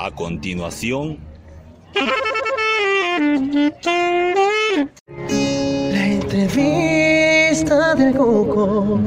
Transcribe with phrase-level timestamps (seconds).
[0.00, 1.18] A continuación,
[5.90, 9.00] La entrevista del Coco.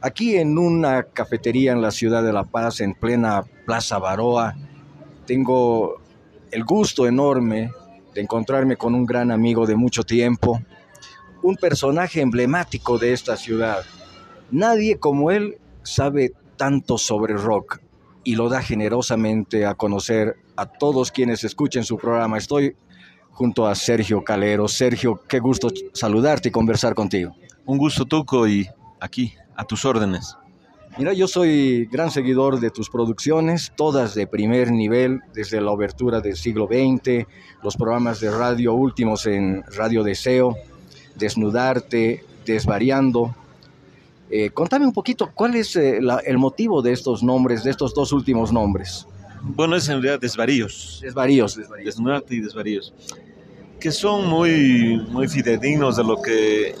[0.00, 4.54] Aquí en una cafetería en la ciudad de La Paz, en plena Plaza Baroa,
[5.26, 5.96] tengo
[6.52, 7.72] el gusto enorme
[8.14, 10.62] de encontrarme con un gran amigo de mucho tiempo,
[11.42, 13.82] un personaje emblemático de esta ciudad.
[14.52, 17.80] Nadie como él sabe tanto sobre rock
[18.24, 22.38] y lo da generosamente a conocer a todos quienes escuchen su programa.
[22.38, 22.76] Estoy
[23.30, 24.66] junto a Sergio Calero.
[24.68, 27.34] Sergio, qué gusto saludarte y conversar contigo.
[27.66, 28.68] Un gusto, Tuco, y
[29.00, 30.36] aquí, a tus órdenes.
[30.96, 36.20] Mira, yo soy gran seguidor de tus producciones, todas de primer nivel, desde la obertura
[36.20, 37.26] del siglo XX,
[37.64, 40.56] los programas de radio últimos en Radio Deseo,
[41.16, 43.34] Desnudarte, Desvariando.
[44.30, 47.94] Eh, contame un poquito, ¿cuál es eh, la- el motivo de estos nombres, de estos
[47.94, 49.06] dos últimos nombres?
[49.42, 51.00] Bueno, es en realidad desvaríos.
[51.02, 51.96] Desvaríos, desvaríos.
[52.30, 52.94] Y desvaríos.
[53.78, 56.74] Que son muy, muy fidedignos de lo que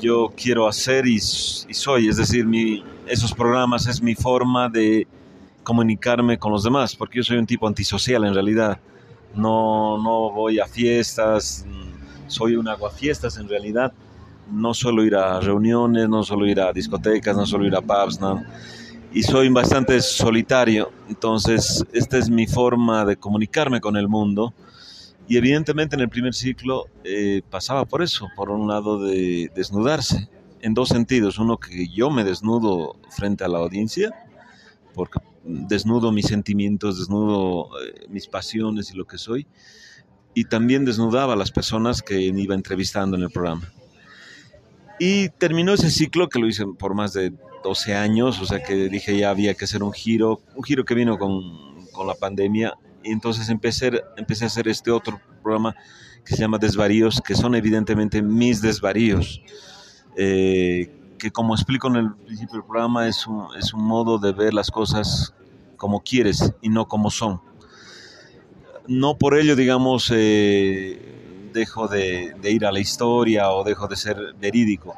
[0.00, 2.08] yo quiero hacer y, soy.
[2.08, 5.06] Es decir, mi, esos programas es mi forma de
[5.62, 8.80] comunicarme con los demás, porque yo soy un tipo antisocial en realidad.
[9.36, 11.64] No, no voy a fiestas,
[12.26, 13.92] soy un aguafiestas en realidad.
[14.50, 18.20] No suelo ir a reuniones, no suelo ir a discotecas, no suelo ir a pubs,
[18.20, 18.42] no.
[19.12, 24.54] Y soy bastante solitario, entonces esta es mi forma de comunicarme con el mundo.
[25.26, 30.28] Y evidentemente en el primer ciclo eh, pasaba por eso, por un lado de desnudarse,
[30.60, 31.38] en dos sentidos.
[31.38, 34.12] Uno, que yo me desnudo frente a la audiencia,
[34.94, 39.46] porque desnudo mis sentimientos, desnudo eh, mis pasiones y lo que soy,
[40.34, 43.72] y también desnudaba a las personas que iba entrevistando en el programa.
[45.02, 47.32] Y terminó ese ciclo que lo hice por más de
[47.64, 50.94] 12 años, o sea que dije ya había que hacer un giro, un giro que
[50.94, 55.74] vino con, con la pandemia, y entonces empecé, empecé a hacer este otro programa
[56.22, 59.40] que se llama Desvaríos, que son evidentemente mis desvaríos,
[60.18, 64.32] eh, que como explico en el principio del programa es un, es un modo de
[64.32, 65.32] ver las cosas
[65.78, 67.40] como quieres y no como son.
[68.86, 71.19] No por ello, digamos, eh,
[71.52, 74.94] dejo de, ir a la historia o dejo de ser verídico,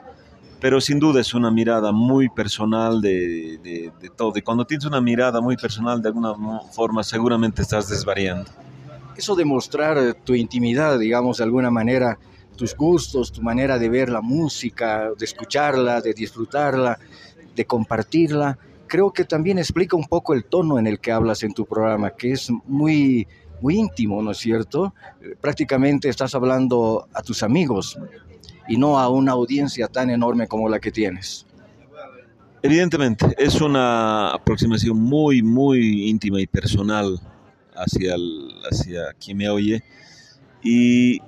[0.61, 4.33] pero sin duda es una mirada muy personal de, de- de todo.
[4.37, 6.35] Y cuando tienes una mirada muy personal, de alguna
[6.73, 8.51] forma, seguramente estás desvariando.
[9.17, 12.19] Eso de mostrar eh, tu intimidad, digamos, de alguna manera,
[12.57, 16.99] tus gustos, tu manera de ver la música, de escucharla, de disfrutarla,
[17.55, 21.55] de compartirla, creo que también explica un poco el tono en el que hablas en
[21.55, 23.27] tu programa, que es muy,
[23.63, 24.93] muy íntimo, ¿no es cierto?
[25.23, 27.97] Eh, Prácticamente estás hablando a tus amigos
[28.69, 31.47] y no a una audiencia tan enorme como la que tienes.
[32.63, 37.19] Evidentemente, es una aproximación muy, muy íntima y personal
[37.75, 39.83] hacia, el- hacia quien me oye.
[40.63, 41.19] Y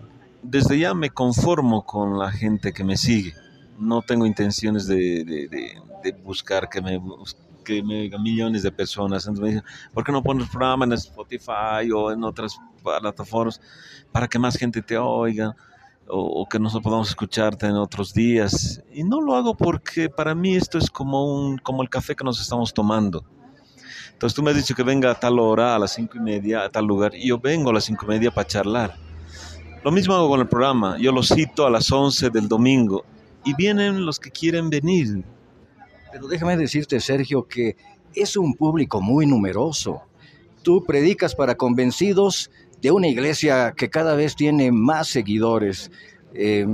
[0.43, 3.35] desde ya me conformo con la gente que me sigue.
[3.79, 5.73] No tengo intenciones de, de- de-
[6.05, 7.01] de buscar que me,
[7.65, 9.27] que me millones de personas.
[9.27, 13.61] Entonces me dicen, ¿por qué no pones programa en Spotify o en otras plataformas
[14.13, 15.57] para que más gente te oiga?
[16.09, 18.83] o, o que nosotros podamos escucharte en otros días.
[18.93, 22.25] Y no lo hago porque para mí esto es como, un, como el café que
[22.25, 23.25] nos estamos tomando.
[24.13, 26.63] Entonces tú me has dicho que venga a tal hora, a las cinco y media,
[26.63, 28.97] a tal lugar, y yo vengo a las cinco y media para charlar.
[29.83, 30.97] Lo mismo hago con el programa.
[30.99, 33.05] Yo lo cito a las 11 del domingo
[33.45, 35.23] y vienen los que quieren venir.
[36.15, 37.75] Pero déjame decirte, Sergio, que
[38.15, 40.03] es un público muy numeroso.
[40.63, 45.91] Tú predicas para convencidos de una iglesia que cada vez tiene más seguidores.
[46.33, 46.69] Eh,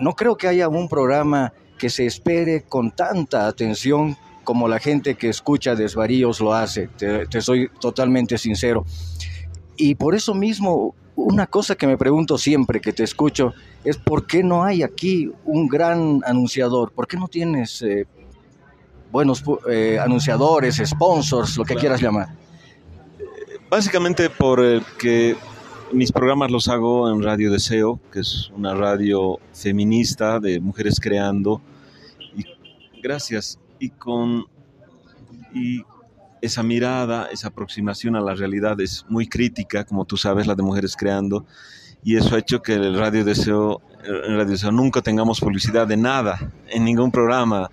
[0.00, 5.14] no creo que haya un programa que se espere con tanta atención como la gente
[5.14, 6.88] que escucha Desvaríos lo hace.
[6.88, 8.84] Te, te soy totalmente sincero.
[9.76, 13.54] Y por eso mismo, una cosa que me pregunto siempre que te escucho
[13.84, 16.90] es por qué no hay aquí un gran anunciador.
[16.90, 18.08] ¿Por qué no tienes eh,
[19.12, 21.80] buenos eh, anunciadores, sponsors, lo que Claro.
[21.80, 22.28] quieras llamar?
[23.70, 25.36] Básicamente porque
[25.92, 31.60] mis programas los hago en Radio Deseo, que es una radio feminista de mujeres creando.
[32.34, 32.44] Y
[33.02, 33.58] gracias.
[33.78, 34.46] Y con
[35.54, 35.82] y
[36.40, 40.62] esa mirada, esa aproximación a la realidad es muy crítica, como tú sabes, la de
[40.62, 41.44] mujeres creando.
[42.02, 45.96] Y eso ha hecho que el Radio Deseo, en Radio Deseo nunca tengamos publicidad de
[45.96, 47.70] nada, en ningún programa.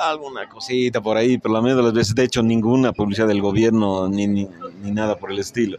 [0.00, 3.40] Alguna cosita por ahí, pero la mayoría de las veces, de hecho, ninguna publicidad del
[3.40, 4.48] gobierno ni, ni,
[4.82, 5.78] ni nada por el estilo.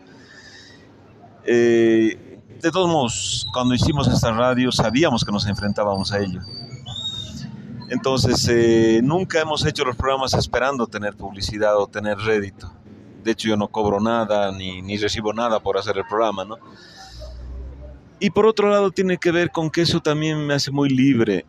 [1.46, 6.42] Eh, de todos modos, cuando hicimos esta radio sabíamos que nos enfrentábamos a ello.
[7.90, 12.72] Entonces, eh, nunca hemos hecho los programas esperando tener publicidad o tener rédito.
[13.24, 16.58] De hecho, yo no cobro nada ni, ni recibo nada por hacer el programa, ¿no?
[18.20, 21.46] Y por otro lado, tiene que ver con que eso también me hace muy libre,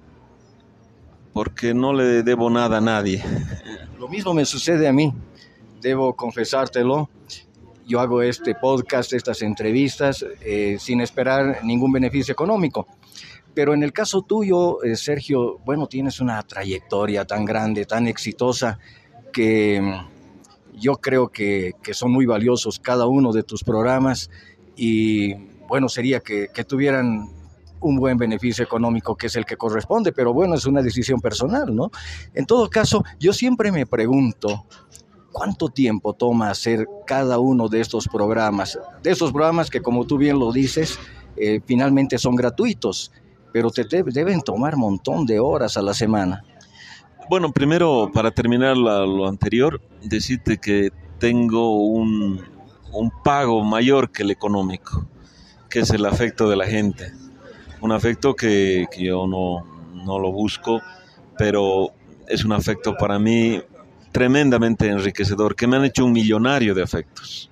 [1.36, 3.22] porque no le debo nada a nadie.
[3.98, 5.12] Lo mismo me sucede a mí,
[5.82, 7.10] debo confesártelo.
[7.86, 12.86] Yo hago este podcast, estas entrevistas, eh, sin esperar ningún beneficio económico.
[13.52, 18.78] Pero en el caso tuyo, eh, Sergio, bueno, tienes una trayectoria tan grande, tan exitosa,
[19.30, 24.30] que mm, yo creo que, que son muy valiosos cada uno de tus programas
[24.74, 25.34] y
[25.68, 27.28] bueno sería que, que tuvieran
[27.80, 31.74] un buen beneficio económico que es el que corresponde, pero bueno, es una decisión personal,
[31.74, 31.90] ¿no?
[32.34, 34.66] En todo caso, yo siempre me pregunto,
[35.32, 38.78] ¿cuánto tiempo toma hacer cada uno de estos programas?
[39.02, 40.98] De estos programas que, como tú bien lo dices,
[41.36, 43.12] eh, finalmente son gratuitos,
[43.52, 46.42] pero te, deben tomar un montón de horas a la semana.
[47.28, 52.40] Bueno, primero, para terminar la, lo anterior, decirte que tengo un,
[52.92, 55.06] un pago mayor que el económico,
[55.68, 57.12] que es el afecto de la gente
[57.86, 59.64] un afecto que, yo no,
[60.04, 60.82] no, lo busco,
[61.38, 61.92] pero
[62.26, 63.62] es un afecto para mí
[64.12, 67.50] tremendamente enriquecedor, que me han hecho un millonario de afectos.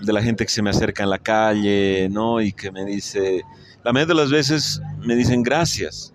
[0.00, 2.40] De la gente que se me acerca en la calle, ¿no?
[2.40, 3.42] Y que me dice,
[3.84, 6.12] la mayoría de las veces me dicen gracias.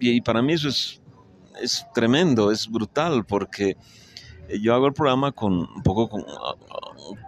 [0.00, 1.00] Y, y para mí eso es,
[1.60, 3.76] es tremendo, es brutal, porque
[4.60, 6.24] yo hago el programa con un poco con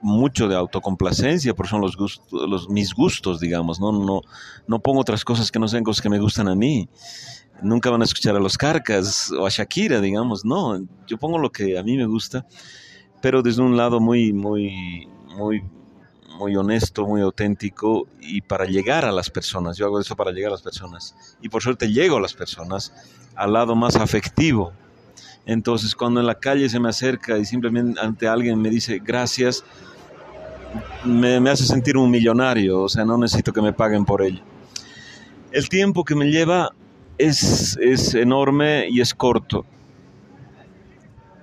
[0.02, 3.92] mucho de autocomplacencia, porque son los gustos, los, mis gustos, digamos, ¿no?
[3.92, 4.22] No,
[4.66, 6.88] no pongo otras cosas que no sean cosas que me gustan a mí.
[7.62, 10.84] Nunca van a escuchar a los Carcas o a Shakira, digamos, no.
[11.06, 12.46] Yo pongo lo que a mí me gusta,
[13.22, 15.62] pero desde un lado muy, muy, muy,
[16.38, 19.76] muy honesto, muy auténtico y para llegar a las personas.
[19.76, 21.16] Yo hago eso para llegar a las personas.
[21.40, 22.92] Y por suerte llego a las personas
[23.34, 24.72] al lado más afectivo
[25.46, 29.64] entonces, cuando en la calle se me acerca y simplemente ante alguien me dice gracias,
[31.04, 34.42] me, hace sentir un millonario, o sea, no necesito que me paguen por ello.
[35.52, 36.72] El tiempo que me lleva
[37.16, 39.64] es, es enorme y es corto.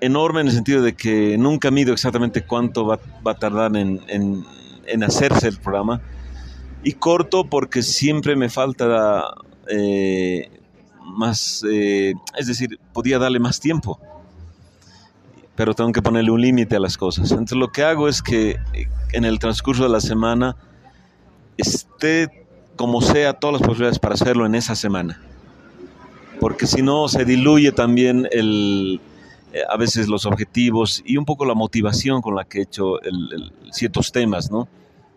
[0.01, 4.01] Enorme en el sentido de que nunca mido exactamente cuánto va, va a tardar en,
[4.09, 4.43] en,
[4.85, 6.01] en, hacerse el programa.
[6.83, 9.33] Y corto porque siempre me falta
[9.69, 10.49] eh,
[11.03, 13.99] más, eh, es decir, podía darle más tiempo,
[15.55, 17.31] pero tengo que ponerle un límite a las cosas.
[17.31, 20.55] Entonces lo que hago es que eh, en el transcurso de la semana
[21.57, 25.21] esté como sea todas las posibilidades para hacerlo en esa semana,
[26.39, 28.99] porque si no se diluye también el,
[29.53, 32.99] eh, a veces los objetivos y un poco la motivación con la que he hecho
[33.03, 34.67] el, ciertos temas, ¿no?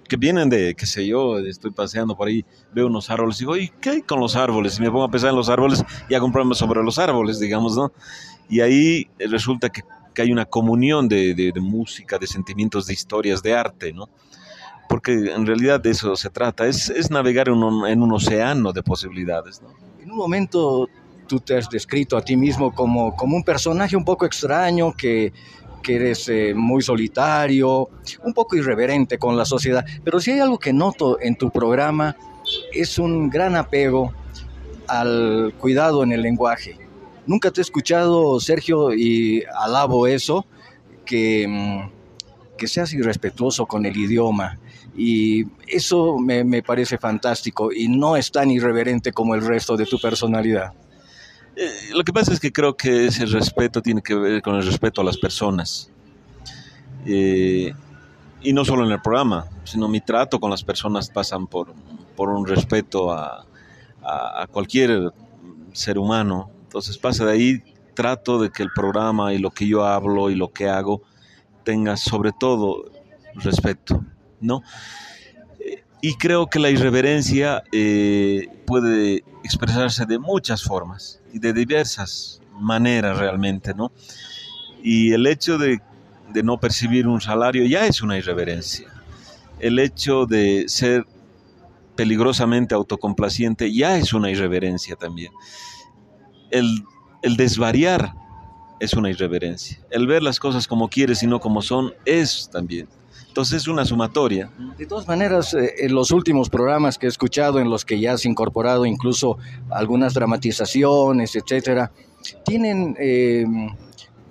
[0.06, 3.56] Que vienen de, qué sé yo, estoy paseando por ahí, veo unos árboles y digo,
[3.56, 4.78] ¿y qué hay con los árboles?
[4.78, 7.92] Y me pongo a pensar en los árboles y programa sobre los árboles, digamos, ¿no?
[8.48, 9.82] Y ahí resulta que,
[10.14, 14.08] que hay una comunión de, de, de, música, de sentimientos, de historias, de arte, ¿no?
[14.88, 18.72] Porque en realidad de eso se trata, es, es navegar en un, en un océano
[18.72, 19.68] de posibilidades, ¿no?
[20.00, 20.88] En un momento
[21.26, 25.32] tú te has descrito a ti mismo como, como un personaje un poco extraño que
[25.82, 27.88] que eres eh, muy solitario,
[28.24, 32.16] un poco irreverente con la sociedad, pero si hay algo que noto en tu programa
[32.72, 34.12] es un gran apego
[34.88, 36.78] al cuidado en el lenguaje.
[37.26, 40.46] Nunca te he escuchado, Sergio, y alabo eso,
[41.04, 44.58] que, mm, que seas irrespetuoso con el idioma.
[44.96, 49.86] Y eso me, me parece fantástico y no es tan irreverente como el resto de
[49.86, 50.72] tu personalidad.
[51.56, 54.64] Eh, lo que pasa es que creo que ese respeto tiene que ver con el
[54.64, 55.90] respeto a las personas.
[57.06, 57.72] Eh,
[58.42, 61.72] y no solo en el programa, sino mi trato con las personas pasan por,
[62.14, 63.46] por un respeto a,
[64.02, 65.12] a, cualquier
[65.72, 66.50] ser humano.
[66.64, 67.62] Entonces pasa de ahí,
[67.94, 71.02] trato de que el programa y lo que yo hablo y lo que hago
[71.64, 72.84] tenga sobre todo
[73.34, 74.04] respeto,
[74.40, 74.62] ¿no?
[76.02, 83.74] Y creo que la irreverencia eh, puede expresarse de muchas formas de diversas maneras realmente,
[83.74, 83.92] ¿no?
[84.82, 85.80] Y el hecho de,
[86.32, 88.88] de no percibir un salario ya es una irreverencia.
[89.58, 91.04] El hecho de ser
[91.96, 95.32] peligrosamente autocomplaciente ya es una irreverencia también.
[96.50, 96.84] El,
[97.22, 98.12] el desvariar
[98.78, 99.80] es una irreverencia.
[99.90, 102.88] El ver las cosas como quieres y no como son es también.
[103.36, 104.48] Entonces es una sumatoria.
[104.78, 108.14] De todas maneras, eh, en los últimos programas que he escuchado, en los que ya
[108.14, 109.36] has incorporado incluso
[109.68, 111.92] algunas dramatizaciones, etcétera,
[112.46, 113.44] tienen eh,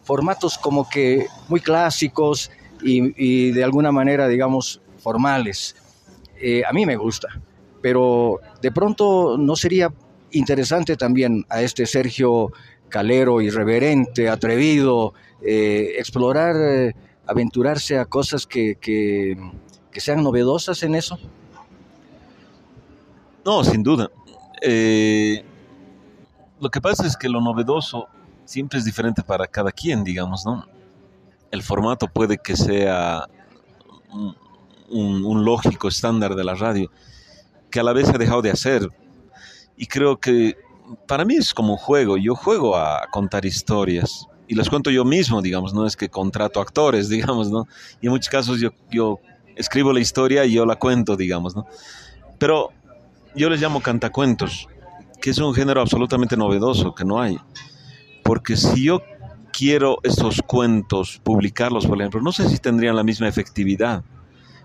[0.02, 2.50] formatos como que muy clásicos
[2.82, 5.76] y, de alguna manera, digamos, formales.
[6.42, 7.28] Eh, a mí me gusta,
[7.84, 9.94] pero de pronto no sería
[10.32, 12.52] interesante también a este Sergio
[12.90, 15.14] Calero, irreverente, atrevido,
[15.46, 16.96] eh, explorar,
[17.28, 19.38] aventurarse a cosas que, que,
[20.00, 21.18] sean novedosas en eso?
[23.46, 24.10] No, sin duda.
[24.62, 25.44] Eh,
[26.60, 28.08] lo que pasa es que lo novedoso
[28.46, 30.66] siempre es diferente para cada quien, digamos, ¿no?
[31.52, 33.28] El formato puede que sea
[34.90, 36.92] un, lógico estándar de la radio,
[37.70, 38.90] que a la vez ha dejado de hacer.
[39.78, 40.56] Y creo que
[41.08, 42.18] para mí es como un juego.
[42.18, 46.60] Yo juego a contar historias y las cuento yo mismo, digamos, no es que contrato
[46.62, 47.68] actores, digamos, ¿no?
[48.02, 49.20] Y en muchos casos yo, yo
[49.56, 51.66] escribo la historia y yo la cuento, digamos, ¿no?
[52.38, 52.72] Pero
[53.36, 54.68] yo les llamo cantacuentos,
[55.22, 57.38] que es un género absolutamente novedoso que no hay.
[58.24, 59.02] Porque si yo
[59.52, 64.04] quiero estos cuentos, publicarlos, por ejemplo, no sé si tendrían la misma efectividad.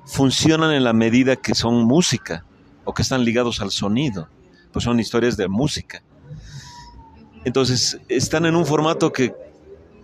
[0.04, 2.44] Funcionan en la medida que son música
[2.84, 4.28] o que están ligados al sonido,
[4.72, 6.02] pues son historias de música.
[7.44, 9.34] Entonces, están en un formato que,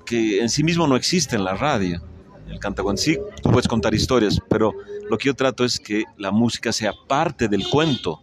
[0.06, 2.00] que en sí mismo no existe en la radio.
[2.48, 4.72] El cantacuentos sí, tú puedes contar historias, pero
[5.10, 8.22] lo que yo trato es que la música sea parte del cuento.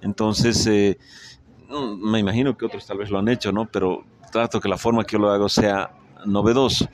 [0.00, 0.96] Entonces, eh,
[1.98, 3.66] me imagino que otros tal vez lo han hecho, ¿no?
[3.66, 5.90] Pero trato que la forma que yo lo hago sea
[6.26, 6.88] novedoso.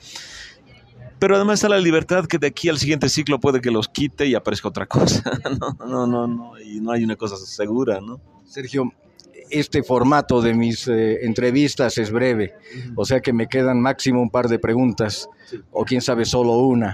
[1.19, 4.25] Pero además está la libertad que de aquí al siguiente ciclo puede que los quite
[4.25, 5.39] y aparezca otra cosa.
[5.59, 8.19] no, no, no, no, y no hay una cosa segura, ¿no?
[8.45, 8.91] Sergio,
[9.51, 12.53] este formato de mis eh, entrevistas es breve,
[12.95, 15.29] o sea que me quedan máximo un par de preguntas,
[15.71, 16.93] o quién sabe solo una.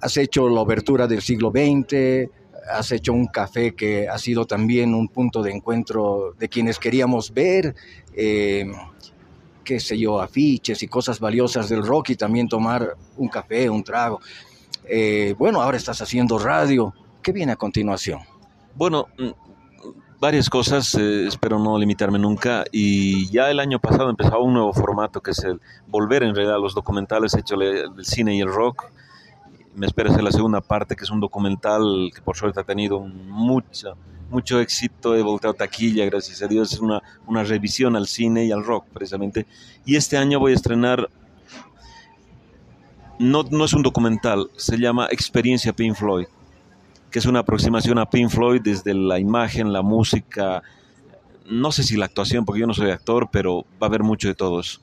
[0.00, 2.30] Has hecho la obertura del siglo XX,
[2.70, 7.32] has hecho un café que ha sido también un punto de encuentro de quienes queríamos
[7.32, 7.74] ver,
[8.14, 8.70] eh,
[9.64, 13.82] qué sé yo, afiches y cosas valiosas del rock y también tomar un café, un
[13.82, 14.20] trago.
[14.84, 16.92] Eh, bueno, ahora estás haciendo radio.
[17.22, 18.20] ¿Qué viene a continuación?
[18.74, 19.06] Bueno,
[20.22, 22.64] varias cosas, eh, espero no limitarme nunca.
[22.70, 26.58] Y ya el año pasado empezaba un nuevo formato que es el volver en realidad
[26.58, 28.84] a los documentales hechos del cine y el rock.
[29.74, 33.00] Me espera hacer la segunda parte, que es un documental que por suerte ha tenido
[33.00, 33.96] mucho,
[34.30, 36.72] mucho éxito, he volteado taquilla, gracias a Dios.
[36.72, 39.46] Es una, una revisión al cine y al rock, precisamente.
[39.84, 41.10] Y este año voy a estrenar
[43.18, 46.26] no, no, es un documental, se llama Experiencia Pink Floyd
[47.12, 50.62] que es una aproximación a Pink Floyd desde la imagen, la música,
[51.46, 54.28] no sé si la actuación, porque yo no soy actor, pero va a haber mucho
[54.28, 54.80] de todos.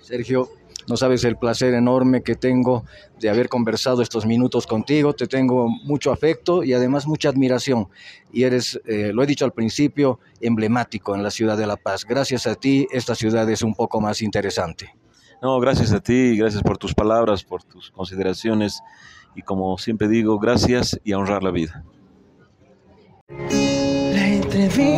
[0.00, 0.50] Sergio,
[0.88, 2.84] no sabes el placer enorme que tengo
[3.20, 5.14] de haber conversado estos minutos contigo.
[5.14, 7.88] Te tengo mucho afecto y además mucha admiración.
[8.32, 12.04] Y eres, eh, lo he dicho al principio, emblemático en la ciudad de La Paz.
[12.04, 14.94] Gracias a ti, esta ciudad es un poco más interesante.
[15.42, 18.82] No, gracias a ti, gracias por tus palabras, por tus consideraciones
[19.34, 21.84] y como siempre digo, gracias y a honrar la vida.
[23.28, 24.96] La entrevista.